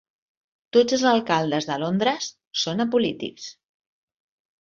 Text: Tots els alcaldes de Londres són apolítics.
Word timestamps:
Tots 0.77 0.95
els 0.97 1.03
alcaldes 1.09 1.67
de 1.71 1.77
Londres 1.83 2.29
són 2.63 2.81
apolítics. 2.87 3.51